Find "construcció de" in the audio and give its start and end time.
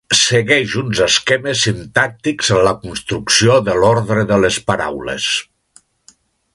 2.87-3.79